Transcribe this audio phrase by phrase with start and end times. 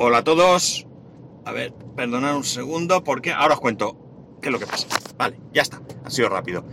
[0.00, 0.86] Hola a todos.
[1.44, 3.96] A ver, perdonad un segundo porque ahora os cuento
[4.40, 4.86] qué es lo que pasa.
[5.16, 5.82] Vale, ya está.
[6.04, 6.64] Ha sido rápido.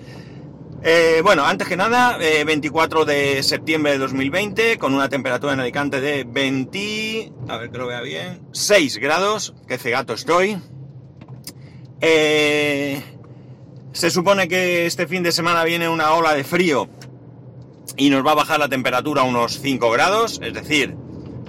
[0.84, 5.60] Eh, bueno, antes que nada, 24 eh, de septiembre de 2020, con una temperatura en
[5.60, 7.34] Alicante de 20...
[7.48, 8.42] A ver que lo vea bien.
[8.52, 9.56] 6 grados.
[9.68, 10.60] Qué cegato estoy.
[12.02, 13.02] Eh,
[13.92, 16.90] se supone que este fin de semana viene una ola de frío
[17.98, 20.96] y nos va a bajar la temperatura a unos 5 grados, es decir,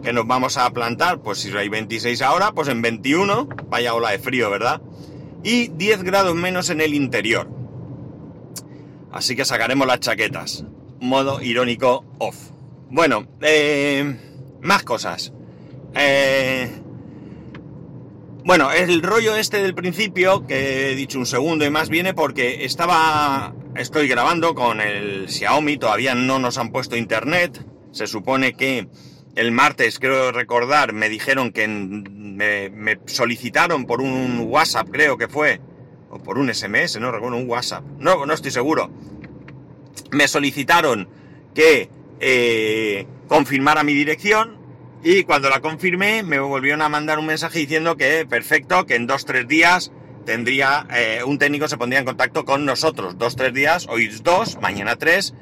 [0.06, 4.12] que nos vamos a plantar, pues si hay 26 ahora, pues en 21, vaya ola
[4.12, 4.80] de frío, ¿verdad?
[5.42, 7.50] Y 10 grados menos en el interior.
[9.10, 10.64] Así que sacaremos las chaquetas.
[11.00, 12.36] Modo irónico off.
[12.88, 14.16] Bueno, eh,
[14.62, 15.32] más cosas.
[15.96, 16.70] Eh,
[18.44, 22.64] bueno, el rollo este del principio, que he dicho un segundo y más, viene porque
[22.64, 23.56] estaba.
[23.74, 27.66] Estoy grabando con el Xiaomi, todavía no nos han puesto internet.
[27.90, 28.86] Se supone que
[29.36, 35.60] el martes, creo recordar, me dijeron que me, solicitaron por un WhatsApp, creo que fue,
[36.10, 38.90] o por un SMS, no recuerdo, un WhatsApp, no, no estoy seguro.
[40.10, 41.08] Me solicitaron
[41.54, 44.56] que eh, confirmara mi dirección
[45.02, 49.06] y cuando la confirmé me volvieron a mandar un mensaje diciendo que perfecto, que en
[49.06, 49.92] dos tres días
[50.24, 53.18] tendría eh, un técnico se pondría en contacto con nosotros.
[53.18, 55.34] Dos tres días, hoy dos, mañana tres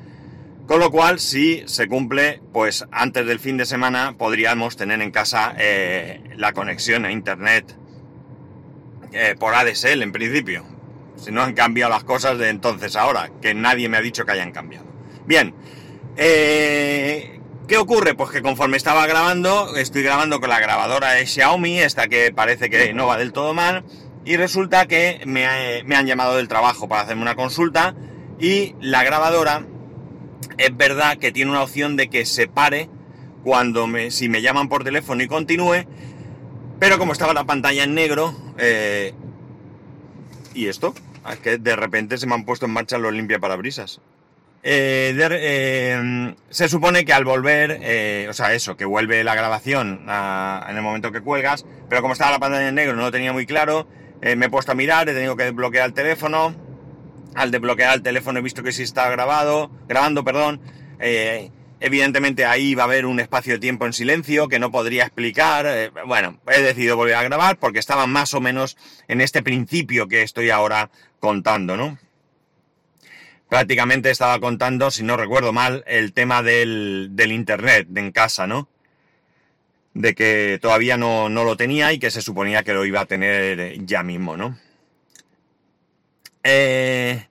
[0.67, 5.11] con lo cual, si se cumple, pues antes del fin de semana podríamos tener en
[5.11, 7.77] casa eh, la conexión a Internet
[9.13, 10.65] eh, por ADSL en principio.
[11.17, 14.33] Si no han cambiado las cosas de entonces ahora, que nadie me ha dicho que
[14.33, 14.87] hayan cambiado.
[15.27, 15.55] Bien,
[16.17, 18.15] eh, ¿qué ocurre?
[18.15, 22.71] Pues que conforme estaba grabando, estoy grabando con la grabadora de Xiaomi, esta que parece
[22.71, 23.85] que no va del todo mal,
[24.25, 25.47] y resulta que me,
[25.85, 27.95] me han llamado del trabajo para hacerme una consulta
[28.41, 29.67] y la grabadora
[30.59, 32.89] es verdad que tiene una opción de que se pare
[33.43, 35.85] cuando me, si me llaman por teléfono y continúe,
[36.81, 39.13] pero como estaba la pantalla en negro, eh,
[40.55, 40.95] ¿y esto?
[41.31, 44.01] Es que de repente se me han puesto en marcha los limpia parabrisas.
[44.63, 50.77] Eh, eh, se supone que al volver, o sea, eso, que vuelve la grabación en
[50.77, 53.45] el momento que cuelgas, pero como estaba la pantalla en negro no lo tenía muy
[53.45, 53.87] claro,
[54.23, 56.55] me he puesto a mirar, he tenido que desbloquear el teléfono,
[57.35, 60.61] al desbloquear el teléfono he visto que sí está grabado, grabando, perdón.
[61.01, 61.51] Eh,
[61.81, 65.67] evidentemente ahí va a haber un espacio de tiempo en silencio que no podría explicar.
[65.69, 68.77] Eh, bueno, he decidido volver a grabar porque estaba más o menos
[69.09, 70.91] en este principio que estoy ahora
[71.21, 71.99] contando, ¿no?
[73.49, 78.69] Prácticamente estaba contando, si no recuerdo mal, el tema del, internet en casa, ¿no?
[79.93, 83.07] De que todavía no, no lo tenía y que se suponía que lo iba a
[83.07, 84.59] tener ya mismo, ¿no?
[86.45, 87.27] Eh,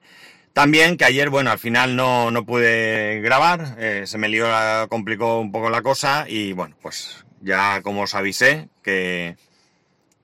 [0.52, 4.46] también que ayer, bueno, al final no, no pude grabar, eh, se me lió,
[4.88, 9.36] complicó un poco la cosa y bueno, pues ya como os avisé que,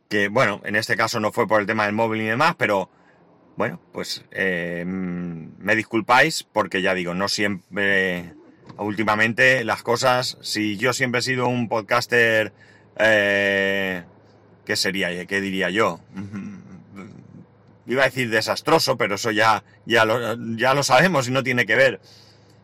[0.08, 2.90] que, bueno, en este caso no fue por el tema del móvil y demás, pero
[3.56, 8.34] bueno, pues eh, me disculpáis porque ya digo, no siempre,
[8.76, 12.52] últimamente las cosas, si yo siempre he sido un podcaster,
[12.96, 14.04] ¿qué
[14.74, 15.26] sería?
[15.26, 16.00] ¿Qué diría yo?
[17.90, 21.66] Iba a decir desastroso, pero eso ya, ya, lo, ya lo sabemos y no tiene
[21.66, 22.00] que ver,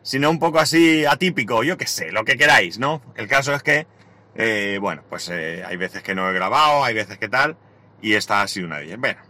[0.03, 3.03] sino un poco así atípico, yo qué sé, lo que queráis, ¿no?
[3.16, 3.88] El caso es que,
[4.37, 7.56] eh, bueno, pues eh, hay veces que no he grabado, hay veces que tal,
[8.00, 9.00] y esta ha sido una de ellas.
[9.00, 9.20] Bueno,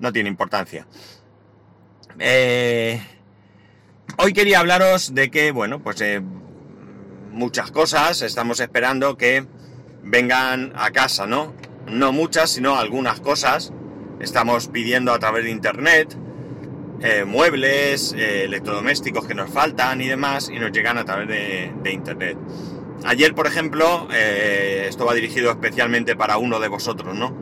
[0.00, 0.86] no tiene importancia.
[2.18, 3.00] Eh,
[4.18, 6.02] hoy quería hablaros de que, bueno, pues
[7.30, 9.46] muchas cosas estamos esperando que
[10.02, 11.54] vengan a casa, ¿no?
[11.86, 13.72] No muchas, sino algunas cosas
[14.20, 16.16] Estamos pidiendo a través de internet
[17.02, 21.92] eh, muebles, eh, electrodomésticos que nos faltan y demás, y nos llegan a través de,
[21.92, 22.38] internet.
[23.04, 27.36] Ayer, por ejemplo, eh, esto va dirigido especialmente para uno de vosotros, ¿no?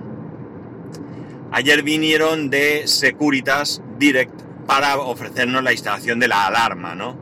[1.52, 7.16] Ayer vinieron de Securitas Direct para ofrecernos la instalación de la alarma, ¿no?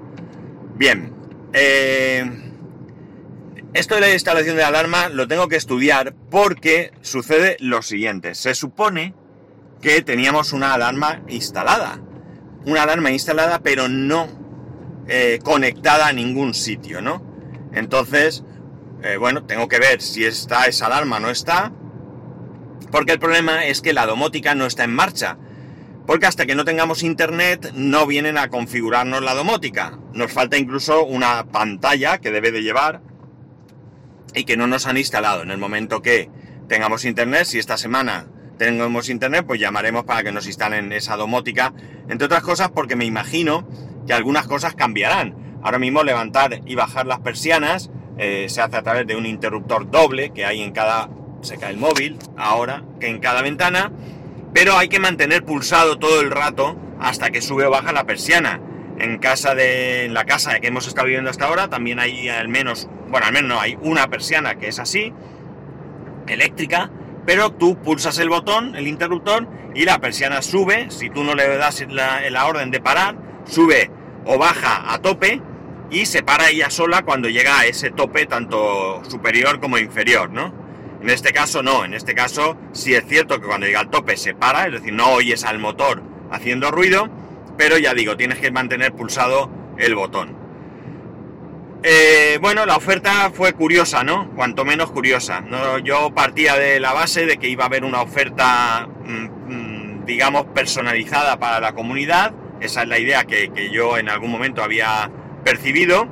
[0.75, 1.13] Bien,
[3.75, 8.35] esto de la instalación de la alarma lo tengo que estudiar porque sucede lo siguiente.
[8.35, 9.15] Se supone
[9.83, 12.01] que teníamos una alarma instalada.
[12.65, 14.29] Una alarma instalada pero no
[15.09, 17.23] eh, conectada a ningún sitio, ¿no?
[17.75, 18.45] Entonces,
[19.03, 21.73] eh, bueno, tengo que ver si está esa alarma o no está.
[22.91, 25.37] Porque el problema es que la domótica no está en marcha.
[26.07, 29.99] Porque hasta que no tengamos internet no vienen a configurarnos la domótica.
[30.13, 33.01] Nos falta incluso una pantalla que debe de llevar
[34.35, 35.43] y que no nos han instalado.
[35.43, 36.31] En el momento que
[36.69, 38.27] tengamos internet, si esta semana
[38.59, 41.73] tenemos internet, pues llamaremos para que nos instalen esa domótica,
[42.09, 43.67] entre otras cosas porque me imagino
[44.07, 45.35] que algunas cosas cambiarán.
[45.63, 49.91] Ahora mismo levantar y bajar las persianas eh, se hace a través de un interruptor
[49.91, 51.09] doble que hay en cada
[51.43, 53.91] se cae el móvil, ahora, que en cada ventana,
[54.55, 58.61] pero hay que mantener pulsado todo el rato hasta que sube o baja la persiana.
[58.99, 62.49] En casa de en la casa que hemos estado viviendo hasta ahora también hay al
[62.49, 65.13] menos, bueno, al menos no hay una persiana que es así,
[66.29, 66.91] eléctrica,
[67.27, 71.57] pero tú pulsas el botón, el interruptor, y la persiana sube, si tú no le
[71.57, 73.91] das la, la orden de parar, sube
[74.25, 75.41] o baja a tope
[75.91, 80.53] y se para ella sola cuando llega a ese tope tanto superior como inferior, ¿no?
[81.03, 84.17] En este caso no, en este caso sí es cierto que cuando llega al tope
[84.17, 87.09] se para, es decir, no oyes al motor haciendo ruido,
[87.57, 90.42] pero ya digo, tienes que mantener pulsado el botón.
[91.85, 94.31] Eh, bueno, la oferta fue curiosa, ¿no?
[94.37, 95.43] Cuanto menos curiosa.
[95.83, 100.47] yo partía de la base de que iba a haber una oferta, mm, mm, digamos,
[100.47, 102.33] personalizada para la comunidad.
[102.61, 105.11] Esa es la idea que, yo en algún momento había
[105.45, 106.07] percibido.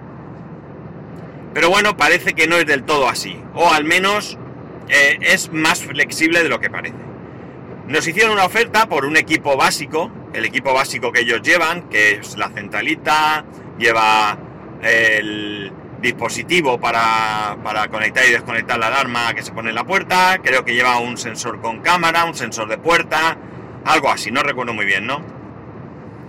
[1.54, 3.40] Pero bueno, parece que no es del todo así.
[3.54, 4.38] O al menos
[4.88, 6.96] eh, es más flexible de lo que parece.
[7.86, 12.12] Nos hicieron una oferta por un equipo básico, el equipo básico que ellos llevan, que
[12.12, 13.44] es la centralita,
[13.78, 14.38] lleva
[14.82, 17.56] el dispositivo para,
[17.90, 21.16] conectar y desconectar la alarma que se pone en la puerta, creo que lleva un
[21.16, 23.36] sensor con cámara, un sensor de puerta,
[23.84, 25.22] algo así, no recuerdo muy bien, ¿no?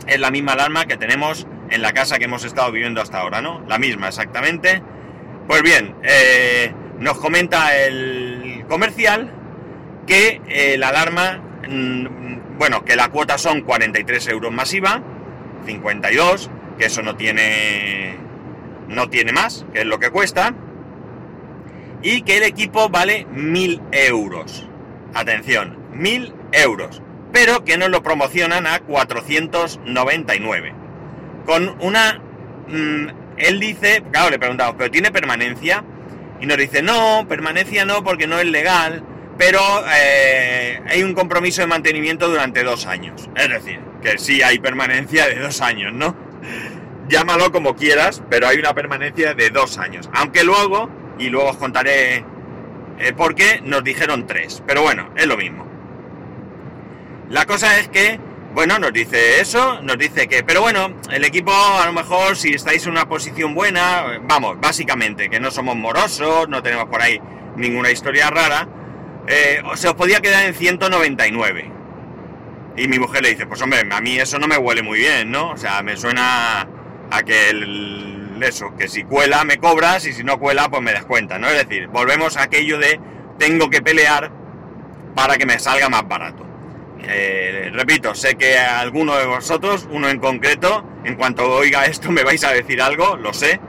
[0.08, 3.42] Es la misma alarma que tenemos en la casa que hemos estado viviendo hasta ahora,
[3.42, 3.64] ¿no?
[3.68, 4.82] La misma, exactamente.
[5.48, 9.32] Pues bien, eh, nos comenta el comercial
[10.08, 15.02] que eh, la alarma, mm, bueno, que la cuota son 43 euros masiva,
[15.66, 18.18] 52, que eso no tiene
[18.92, 20.54] no tiene más, que es lo que cuesta,
[22.04, 24.68] y que el equipo vale 1000 euros.
[25.14, 27.02] Atención, 1000 euros,
[27.32, 30.74] pero que nos lo promocionan a 499.
[31.46, 32.22] Con una...
[32.68, 33.08] Mm,
[33.38, 35.84] él dice, claro, le he preguntado, ¿pero tiene permanencia?
[36.40, 39.04] Y nos dice, no, permanencia no, porque no es legal,
[39.38, 39.60] pero
[39.96, 43.30] eh, hay un compromiso de mantenimiento durante dos años.
[43.36, 46.16] Es decir, que sí hay permanencia de dos años, ¿no?
[47.12, 50.10] Llámalo como quieras, pero hay una permanencia de dos años.
[50.14, 52.26] Aunque luego, y luego os contaré
[52.98, 54.64] eh, por qué, nos dijeron tres.
[54.66, 55.68] Pero bueno, es lo mismo.
[57.30, 58.20] La cosa es que,
[58.54, 62.54] bueno, nos dice eso, nos dice que, pero bueno, el equipo a lo mejor si
[62.54, 67.20] estáis en una posición buena, vamos, básicamente, que no somos morosos, no tenemos por ahí
[67.58, 68.68] ninguna historia rara,
[69.28, 71.72] eh, se os podía quedar en 199.
[72.78, 75.30] Y mi mujer le dice, pues hombre, a mí eso no me huele muy bien,
[75.30, 75.52] ¿no?
[75.52, 76.68] O sea, me suena
[77.12, 80.92] a que el, eso, que si cuela me cobras y si no cuela pues me
[80.92, 81.48] descuenta, ¿no?
[81.48, 83.00] Es decir, volvemos a aquello de
[83.38, 84.32] tengo que pelear
[85.16, 86.46] para que me salga más barato.
[87.04, 92.24] Eh, repito, sé que alguno de vosotros, uno en concreto, en cuanto oiga esto me
[92.24, 93.60] vais a decir algo, lo sé,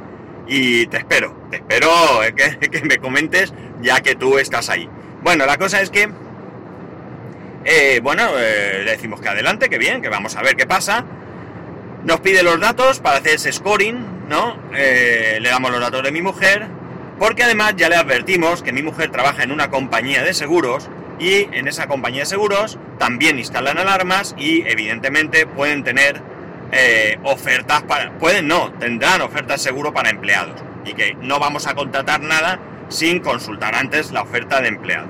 [0.47, 1.89] y te espero, te espero
[2.37, 4.89] que, que me comentes ya que tú estás ahí.
[5.23, 6.09] Bueno, la cosa es que,
[7.65, 11.05] eh, bueno, eh, decimos que adelante, que bien, que vamos a ver qué pasa.
[12.05, 14.57] Nos pide los datos para hacer ese scoring, ¿no?
[14.75, 16.67] Eh, le damos los datos de mi mujer,
[17.19, 20.89] porque además ya le advertimos que mi mujer trabaja en una compañía de seguros
[21.21, 26.21] y en esa compañía de seguros también instalan alarmas y evidentemente pueden tener
[26.73, 28.11] eh, ofertas para...
[28.19, 32.59] Pueden no, tendrán ofertas seguro para empleados y que no vamos a contratar nada
[32.89, 35.07] sin consultar antes la oferta de empleado.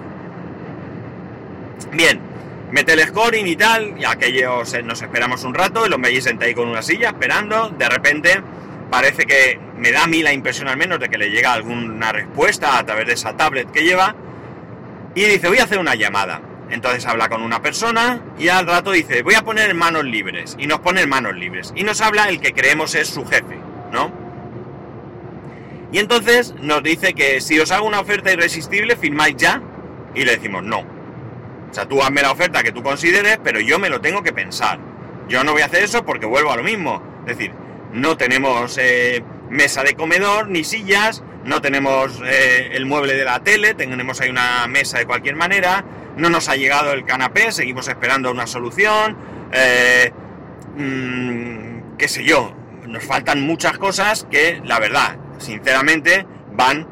[1.93, 2.21] Bien,
[2.73, 6.55] mete el scoring y tal, y aquellos nos esperamos un rato, y los veis ahí
[6.55, 8.43] con una silla esperando, de repente
[8.91, 12.13] parece que me da a mí la impresión al menos de que le llega alguna
[12.13, 14.17] respuesta a través de esa tablet que lleva,
[15.15, 16.41] y dice, voy a hacer una llamada.
[16.71, 20.67] Entonces habla con una persona y al rato dice, voy a poner manos libres, y
[20.67, 23.59] nos pone manos libres, y nos habla el que creemos es su jefe,
[23.93, 24.11] ¿no?
[25.93, 29.61] Y entonces nos dice que si os hago una oferta irresistible, firmáis ya,
[30.15, 30.92] y le decimos no
[31.73, 34.35] o sea, tú hazme la oferta que tú consideres, pero yo me lo tengo que
[34.35, 34.79] pensar.
[35.27, 37.03] Yo no voy a hacer eso porque vuelvo a lo mismo.
[37.27, 37.55] Es decir,
[37.95, 43.41] no tenemos eh, mesa de comedor ni sillas, no tenemos eh, el mueble de la
[43.41, 45.83] tele, tenemos ahí una mesa de cualquier manera,
[46.19, 49.17] no nos ha llegado el canapé, seguimos esperando una solución,
[49.51, 50.13] eh,
[50.77, 52.55] mm, qué sé yo,
[52.87, 56.87] nos faltan muchas cosas que, la verdad, sinceramente, van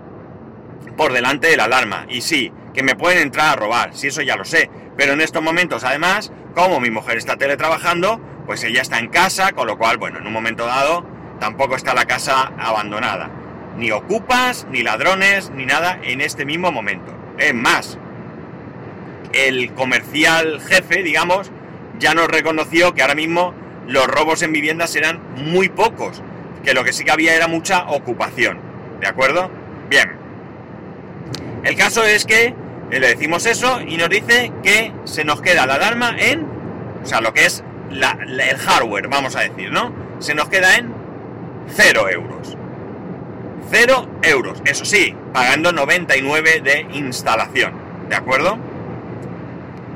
[0.96, 2.06] por delante de la alarma.
[2.08, 4.70] Y sí, que me pueden entrar a robar, si eso ya lo sé.
[4.96, 9.52] Pero en estos momentos, además, como mi mujer está teletrabajando, pues ella está en casa,
[9.52, 11.04] con lo cual, bueno, en un momento dado,
[11.38, 13.30] tampoco está la casa abandonada.
[13.76, 17.12] Ni ocupas, ni ladrones, ni nada en este mismo momento.
[17.38, 17.98] Es más,
[19.32, 21.50] el comercial jefe, digamos,
[21.98, 23.54] ya nos reconoció que ahora mismo
[23.86, 26.22] los robos en viviendas eran muy pocos,
[26.64, 28.58] que lo que sí que había era mucha ocupación.
[29.00, 29.50] ¿De acuerdo?
[29.88, 30.19] Bien.
[31.64, 32.54] El caso es que
[32.92, 36.44] Y le decimos eso y nos dice que se nos queda la alarma en,
[37.02, 39.92] o sea, lo que es el hardware, vamos a decir, ¿no?
[40.18, 40.92] Se nos queda en
[41.68, 42.56] 0 euros.
[43.70, 47.72] 0 euros, eso sí, pagando 99 de instalación,
[48.08, 48.58] ¿de acuerdo?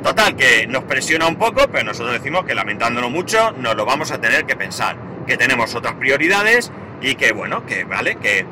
[0.04, 4.12] Total, que nos presiona un poco, pero nosotros decimos que lamentándolo mucho, nos lo vamos
[4.12, 8.46] a tener que pensar, que tenemos otras prioridades y que, bueno, que vale, que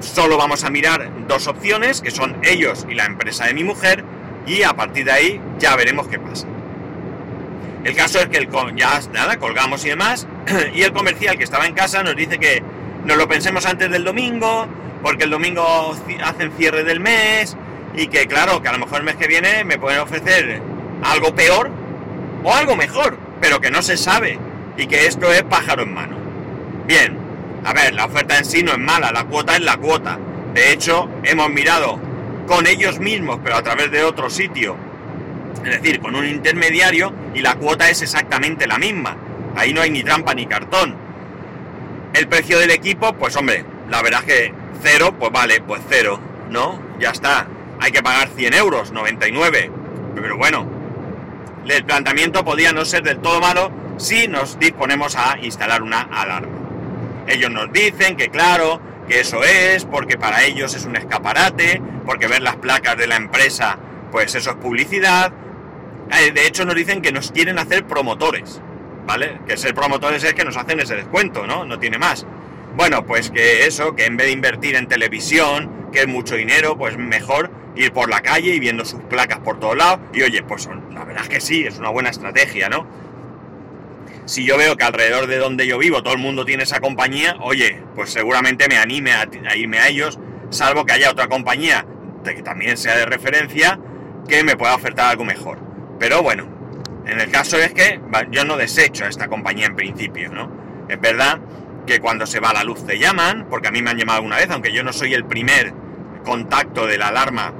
[0.00, 4.04] solo vamos a mirar dos opciones, que son ellos y la empresa de mi mujer,
[4.46, 6.46] y a partir de ahí ya veremos qué pasa.
[7.84, 10.26] El caso es que el, ya nada, colgamos y demás,
[10.74, 12.62] y el comercial que estaba en casa nos dice que
[13.04, 14.66] nos lo pensemos antes del domingo,
[15.02, 17.56] porque el domingo hacen cierre del mes,
[17.94, 20.62] y que claro, que a lo mejor el mes que viene me pueden ofrecer
[21.02, 21.70] algo peor
[22.42, 24.38] o algo mejor, pero que no se sabe,
[24.76, 26.16] y que esto es pájaro en mano.
[26.86, 27.23] Bien,
[27.64, 30.18] a ver, la oferta en sí no es mala, la cuota es la cuota.
[30.52, 31.98] De hecho, hemos mirado
[32.46, 34.76] con ellos mismos, pero a través de otro sitio,
[35.64, 39.16] es decir, con un intermediario, y la cuota es exactamente la misma.
[39.56, 40.94] Ahí no hay ni trampa ni cartón.
[42.12, 44.52] El precio del equipo, pues hombre, la verdad que
[44.82, 46.78] cero, pues vale, pues cero, ¿no?
[47.00, 47.46] Ya está.
[47.80, 49.70] Hay que pagar 100 euros, 99.
[50.14, 50.66] Pero bueno,
[51.66, 56.63] el planteamiento podría no ser del todo malo si nos disponemos a instalar una alarma.
[57.26, 62.26] Ellos nos dicen que claro, que eso es, porque para ellos es un escaparate, porque
[62.26, 63.78] ver las placas de la empresa,
[64.10, 65.32] pues eso es publicidad.
[66.12, 68.60] Eh, de hecho nos dicen que nos quieren hacer promotores,
[69.06, 69.40] ¿vale?
[69.46, 71.64] Que ser promotores es que nos hacen ese descuento, ¿no?
[71.64, 72.26] No tiene más.
[72.76, 76.76] Bueno, pues que eso, que en vez de invertir en televisión, que es mucho dinero,
[76.76, 80.00] pues mejor ir por la calle y viendo sus placas por todos lados.
[80.12, 82.86] Y oye, pues la verdad es que sí, es una buena estrategia, ¿no?
[84.26, 87.36] Si yo veo que alrededor de donde yo vivo todo el mundo tiene esa compañía,
[87.40, 89.26] oye, pues seguramente me anime a,
[89.56, 90.18] irme a ellos,
[90.50, 91.86] salvo que haya otra compañía
[92.24, 93.78] que también sea de referencia
[94.26, 95.58] que me pueda ofertar algo mejor.
[95.98, 96.48] Pero bueno,
[97.06, 98.00] en el caso es que
[98.30, 100.50] yo no desecho a esta compañía en principio, ¿no?
[100.88, 101.40] Es verdad
[101.86, 104.36] que cuando se va la luz te llaman, porque a mí me han llamado una
[104.36, 105.74] vez, aunque yo no soy el primer
[106.24, 107.52] contacto de la alarma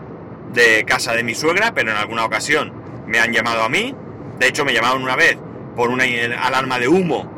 [0.54, 2.72] de casa de mi suegra, pero en alguna ocasión
[3.06, 3.94] me han llamado a mí.
[4.38, 5.36] De hecho, me llamaron una vez
[5.74, 6.04] por una
[6.40, 7.30] alarma de humo.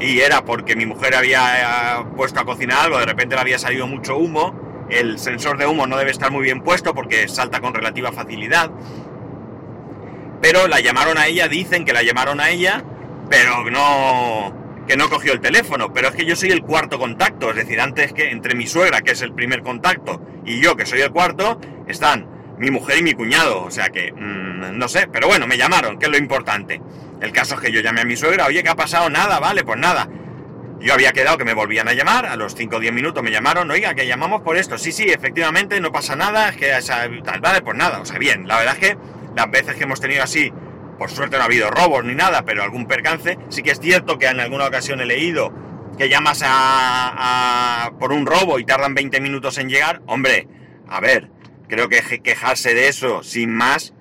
[0.00, 3.58] Y era porque mi mujer había eh, puesto a cocinar algo, de repente le había
[3.58, 7.60] salido mucho humo, el sensor de humo no debe estar muy bien puesto porque salta
[7.60, 8.70] con relativa facilidad,
[10.42, 12.82] pero la llamaron a ella, dicen que la llamaron a ella,
[13.30, 14.52] pero no
[14.86, 17.80] que no cogió el teléfono, pero es que yo soy el cuarto contacto, es decir,
[17.80, 21.10] antes que entre mi suegra, que es el primer contacto, y yo, que soy el
[21.10, 25.46] cuarto, están mi mujer y mi cuñado, o sea que, mm, no sé, pero bueno,
[25.46, 26.80] me llamaron, que es lo importante.
[27.20, 29.08] El caso es que yo llamé a mi suegra, oye, ¿qué ha pasado?
[29.10, 30.08] Nada, vale, pues nada.
[30.80, 33.30] Yo había quedado que me volvían a llamar, a los 5 o 10 minutos me
[33.30, 34.76] llamaron, oiga, que llamamos por esto.
[34.76, 36.70] Sí, sí, efectivamente, no pasa nada, es que
[37.24, 38.98] tal, vale, pues nada, o sea, bien, la verdad es que
[39.34, 40.52] las veces que hemos tenido así,
[40.98, 44.18] por suerte no ha habido robos ni nada, pero algún percance, sí que es cierto
[44.18, 45.52] que en alguna ocasión he leído
[45.96, 50.48] que llamas a, por un robo y tardan 20 minutos en llegar, hombre,
[50.88, 51.30] a ver,
[51.68, 53.94] creo que quejarse de eso sin más,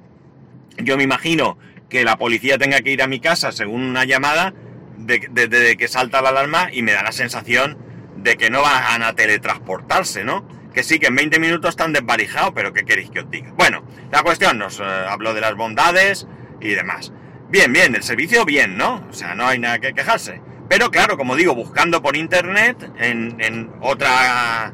[0.77, 1.57] yo me imagino
[1.89, 4.53] que la policía tenga que ir a mi casa según una llamada
[4.97, 7.77] desde que salta la alarma y me da la sensación
[8.17, 10.47] de que no van a teletransportarse, ¿no?
[10.73, 13.51] Que sí, que en 20 minutos están desvarijados, pero ¿qué queréis que os diga?
[13.51, 16.27] Bueno, la cuestión nos eh, habló de las bondades
[16.61, 17.11] y demás.
[17.49, 19.05] Bien, bien, el servicio bien, ¿no?
[19.09, 20.41] O sea, no hay nada que quejarse.
[20.69, 24.73] Pero claro, como digo, buscando por internet en, otra...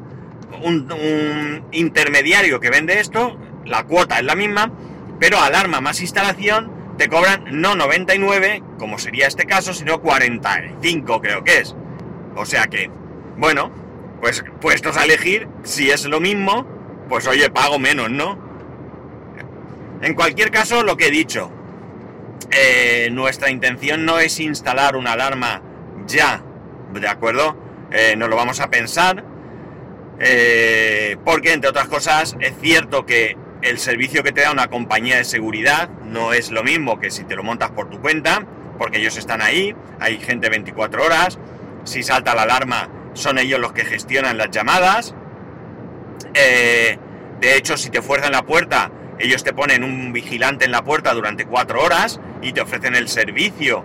[0.62, 4.72] un intermediario que vende esto, la cuota es la misma,
[5.18, 11.44] pero alarma más instalación te cobran no 99, como sería este caso, sino 45 creo
[11.44, 11.74] que es.
[12.36, 12.90] O sea que,
[13.36, 13.72] bueno,
[14.20, 16.66] pues puestos a elegir, si es lo mismo,
[17.08, 18.38] pues oye, pago menos, ¿no?
[20.02, 21.50] En cualquier caso, lo que he dicho,
[22.50, 25.62] eh, nuestra intención no es instalar una alarma
[26.06, 26.42] ya,
[26.92, 27.56] ¿de acuerdo?
[27.90, 29.24] Eh, no lo vamos a pensar,
[30.20, 35.16] eh, porque entre otras cosas es cierto que el servicio que te da una compañía
[35.16, 38.46] de seguridad no es lo mismo que si te lo montas por tu cuenta,
[38.78, 41.38] porque ellos están ahí, hay gente 24 horas,
[41.84, 45.14] si salta la alarma son ellos los que gestionan las llamadas.
[46.34, 46.98] Eh,
[47.40, 51.12] de hecho, si te fuerzan la puerta, ellos te ponen un vigilante en la puerta
[51.12, 53.84] durante 4 horas y te ofrecen el servicio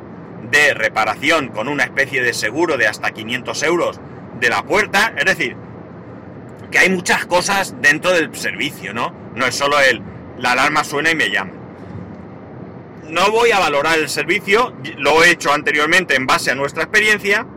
[0.52, 4.00] de reparación con una especie de seguro de hasta 500 euros
[4.40, 5.14] de la puerta.
[5.18, 5.56] Es decir,
[6.76, 9.14] que hay muchas cosas dentro del servicio, ¿no?
[9.34, 10.02] No es solo el,
[10.38, 11.54] la alarma suena y me llama.
[13.10, 17.48] No voy a valorar el servicio, lo he hecho anteriormente en base a nuestra experiencia,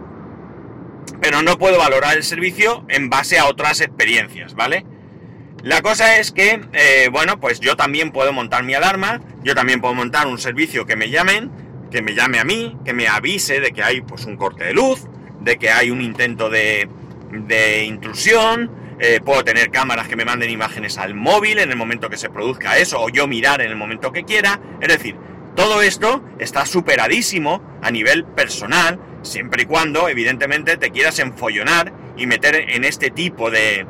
[1.20, 4.86] pero no puedo valorar el servicio en base a otras experiencias, ¿vale?
[5.64, 9.80] La cosa es que, eh, bueno, pues yo también puedo montar mi alarma, yo también
[9.80, 11.50] puedo montar un servicio que me llamen,
[11.90, 14.74] que me llame a mí, que me avise de que hay pues un corte de
[14.74, 15.08] luz,
[15.40, 16.88] de que hay un intento de,
[17.32, 22.10] de intrusión, eh, puedo tener cámaras que me manden imágenes al móvil en el momento
[22.10, 24.60] que se produzca eso, o yo mirar en el momento que quiera.
[24.80, 25.16] Es decir,
[25.54, 32.26] todo esto está superadísimo a nivel personal, siempre y cuando, evidentemente, te quieras enfollonar y
[32.26, 33.86] meter en este tipo de,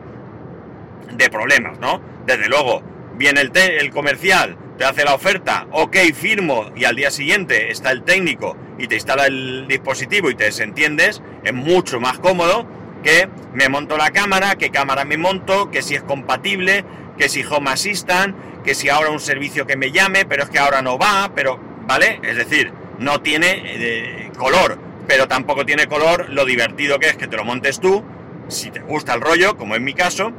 [1.13, 2.01] de problemas, ¿no?
[2.27, 2.83] Desde luego,
[3.17, 7.91] viene el, el comercial, te hace la oferta, ok, firmo, y al día siguiente está
[7.91, 12.67] el técnico y te instala el dispositivo y te desentiendes, es mucho más cómodo
[13.03, 16.85] que me monto la cámara, qué cámara me monto, que si es compatible,
[17.17, 20.59] que si Home Assistant, que si ahora un servicio que me llame, pero es que
[20.59, 22.21] ahora no va, pero, ¿vale?
[22.23, 27.29] Es decir, no tiene eh, color, pero tampoco tiene color lo divertido que es que
[27.29, 28.05] te lo montes tú,
[28.49, 30.33] si te gusta el rollo, como en mi caso,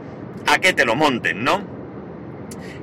[0.48, 1.62] a que te lo monten, ¿no?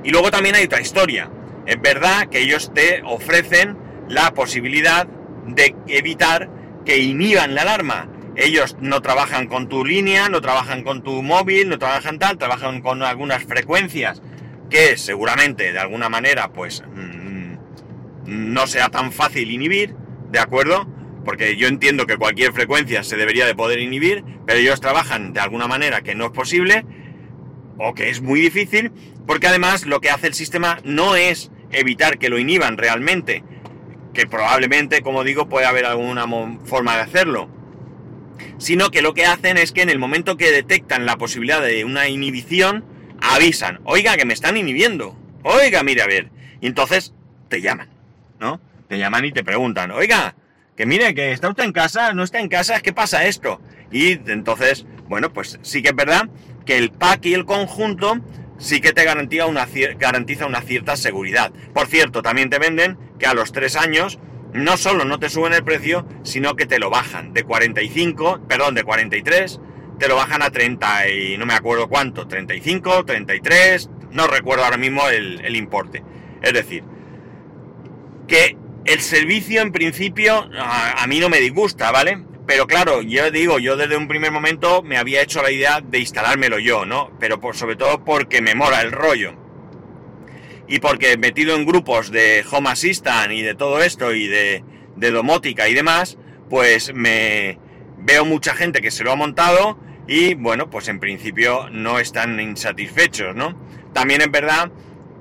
[0.03, 1.29] Y luego también hay otra historia.
[1.65, 5.05] Es verdad que ellos te ofrecen la posibilidad
[5.45, 6.49] de evitar
[6.85, 8.07] que inhiban la alarma
[8.37, 12.81] ellos no trabajan con tu línea, no trabajan con tu móvil, no trabajan tal, trabajan
[12.81, 14.21] con algunas frecuencias
[14.69, 17.55] que seguramente de alguna manera pues mm,
[18.25, 19.95] no sea tan fácil inhibir,
[20.29, 20.87] ¿de acuerdo?
[21.25, 25.39] Porque yo entiendo que cualquier frecuencia se debería de poder inhibir, pero ellos trabajan de
[25.39, 26.85] alguna manera que no es posible
[27.79, 28.91] o que es muy difícil,
[29.25, 33.43] porque además lo que hace el sistema no es evitar que lo inhiban realmente,
[34.13, 36.25] que probablemente, como digo, puede haber alguna
[36.65, 37.49] forma de hacerlo,
[38.57, 41.85] sino que lo que hacen es que en el momento que detectan la posibilidad de
[41.85, 42.85] una inhibición,
[43.21, 46.29] avisan, oiga, que me están inhibiendo, oiga, mire a ver,
[46.61, 47.13] y entonces
[47.49, 47.89] te llaman,
[48.39, 48.59] ¿no?
[48.87, 50.35] Te llaman y te preguntan, oiga,
[50.75, 53.59] que mire, que está usted en casa, no está en casa, que pasa esto.
[53.91, 56.29] Y entonces, bueno, pues sí que es verdad
[56.65, 58.19] que el pack y el conjunto
[58.59, 61.51] sí que te garantiza una, garantiza una cierta seguridad.
[61.73, 64.19] Por cierto, también te venden que a los tres años
[64.57, 68.75] no solo no te suben el precio, sino que te lo bajan de 45, perdón,
[68.75, 69.59] de 43,
[69.99, 74.77] te lo bajan a 30 y no me acuerdo cuánto, 35, 33, no recuerdo ahora
[74.77, 76.03] mismo el, importe.
[76.41, 76.83] Es decir,
[78.27, 82.23] que el servicio en principio a, a, mí no me disgusta, ¿vale?
[82.45, 85.99] Pero claro, yo digo, yo desde un primer momento me había hecho la idea de
[85.99, 87.11] instalármelo yo, ¿no?
[87.19, 89.46] Pero por, sobre todo porque me mola el rollo
[90.67, 94.63] y porque metido en grupos de Home Assistant y de todo esto y de,
[94.95, 96.17] domótica y demás,
[96.49, 97.59] pues me
[97.97, 102.39] veo mucha gente que se lo ha montado y bueno, pues en principio no están
[102.39, 103.59] insatisfechos, ¿no?
[103.93, 104.71] También es verdad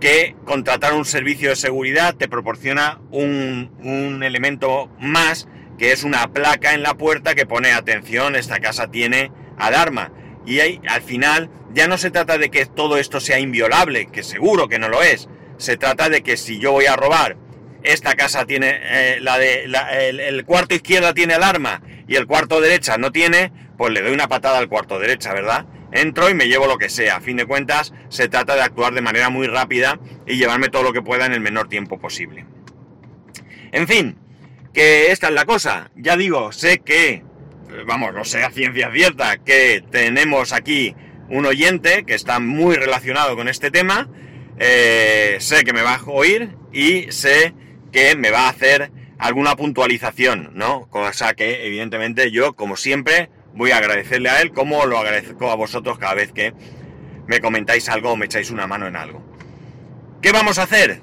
[0.01, 6.33] que contratar un servicio de seguridad te proporciona un, un elemento más que es una
[6.33, 10.13] placa en la puerta que pone atención, esta casa tiene alarma.
[10.47, 14.23] Y ahí, al final ya no se trata de que todo esto sea inviolable, que
[14.23, 17.37] seguro que no lo es, se trata de que si yo voy a robar,
[17.83, 19.65] esta casa tiene, eh, la de,
[20.11, 24.29] el, cuarto izquierda tiene alarma y el cuarto derecha no tiene, pues le doy una
[24.29, 25.67] patada al cuarto derecha, ¿verdad?
[25.93, 27.17] Entro y me llevo lo que sea.
[27.17, 30.83] A fin de cuentas, se trata de actuar de manera muy rápida y llevarme todo
[30.83, 32.45] lo que pueda en el menor tiempo posible.
[33.73, 34.19] En fin,
[34.73, 35.91] que esta es la cosa.
[35.95, 37.23] Ya digo, sé que,
[37.87, 40.97] vamos, no sé ciencia cierta, que tenemos aquí
[41.29, 44.09] un oyente que está muy relacionado con este tema
[44.59, 47.55] eh, sé que me va a oír y sé
[47.93, 50.89] que me va a hacer alguna puntualización, ¿no?
[50.89, 55.55] Cosa que evidentemente yo, como siempre, voy a agradecerle a él como lo agradezco a
[55.55, 56.53] vosotros cada vez que
[57.27, 59.23] me comentáis algo o me echáis una mano en algo.
[60.23, 61.01] ¿Qué vamos a hacer?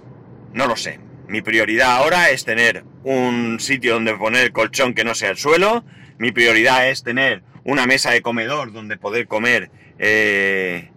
[0.54, 1.00] No lo sé.
[1.28, 5.38] Mi prioridad ahora es tener un sitio donde poner el colchón que no sea el
[5.38, 5.84] suelo.
[6.18, 10.90] Mi prioridad es tener una mesa de comedor donde poder comer eh,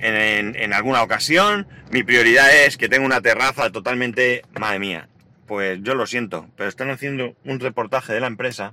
[0.00, 1.66] en, alguna ocasión.
[1.90, 4.42] Mi prioridad es que tenga una terraza totalmente...
[4.58, 5.08] Madre mía,
[5.46, 8.72] pues yo lo siento, pero están haciendo un reportaje de la empresa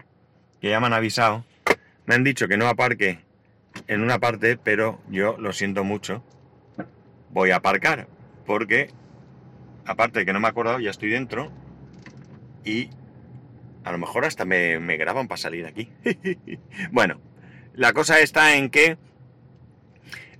[0.59, 1.45] que ya me han avisado.
[2.05, 3.19] Me han dicho que no aparque
[3.87, 6.23] en una parte, pero yo lo siento mucho.
[7.29, 8.07] Voy a aparcar,
[8.45, 8.89] porque
[9.85, 11.53] aparte de que no me he acordado, ya estoy dentro
[12.65, 12.89] y
[13.85, 15.89] a lo mejor hasta me, me graban para salir aquí.
[16.91, 17.21] bueno,
[17.73, 18.97] la cosa está en que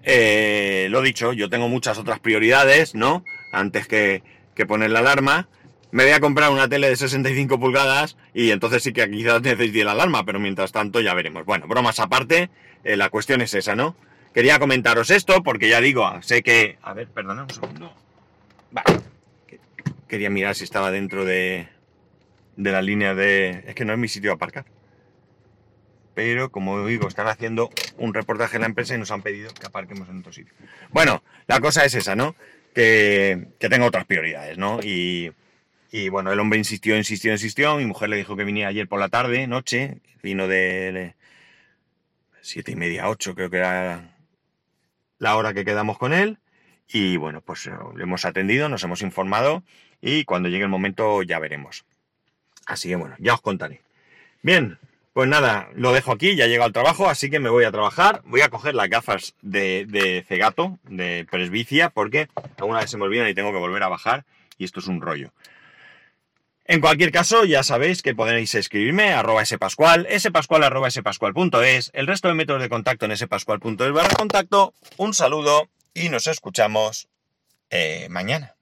[0.05, 3.25] eh, lo dicho, yo tengo muchas otras prioridades, ¿no?
[3.51, 4.21] Antes que,
[4.67, 5.49] poner la alarma.
[5.91, 9.83] Me voy a comprar una tele de 65 pulgadas y entonces sí que quizás necesite
[9.83, 11.45] la alarma, pero mientras tanto ya veremos.
[11.45, 12.49] Bueno, bromas aparte,
[12.83, 13.95] eh, la cuestión es esa, ¿no?
[14.33, 16.77] Quería comentaros esto porque ya digo, sé que...
[16.83, 17.93] A ver, perdona un segundo.
[18.71, 18.99] Vale.
[20.07, 21.67] Quería mirar si estaba dentro de,
[22.57, 23.63] de la línea de...
[23.65, 24.65] Es que no es mi sitio de aparcar.
[26.15, 29.67] Pero como digo, están haciendo un reportaje en la empresa y nos han pedido que
[29.67, 30.54] aparquemos en otro sitio.
[30.89, 32.36] Bueno, la cosa es esa, ¿no?
[32.73, 34.80] Que, tengo otras prioridades, ¿no?
[34.82, 35.32] Y,
[35.91, 37.78] y, bueno, el hombre insistió, insistió, insistió.
[37.78, 41.13] Mi mujer le dijo que venía ayer por la tarde, noche, vino de
[42.45, 44.15] siete y media, ocho, creo que era
[45.17, 46.38] la hora que quedamos con él.
[46.88, 49.63] Y bueno, pues eh, le hemos atendido, nos hemos informado
[50.01, 51.86] y cuando llegue el momento ya veremos.
[52.67, 53.82] Así que bueno, ya os contaré.
[54.43, 54.78] Bien,
[55.15, 57.71] pues nada, lo dejo aquí, ya he llegado al trabajo, así que me voy a
[57.71, 58.21] trabajar.
[58.25, 63.06] Voy a coger las gafas de, de cegato, de presbicia, porque alguna vez se me
[63.06, 64.25] olvidan y tengo que volver a bajar
[64.58, 65.32] y esto es un rollo.
[66.65, 72.34] En cualquier caso, ya sabéis que podéis escribirme arroba spascual, spascual arroba el resto de
[72.34, 74.73] métodos de contacto en spascual.es barra contacto.
[74.97, 77.08] Un saludo y nos escuchamos
[77.69, 78.54] eh, mañana.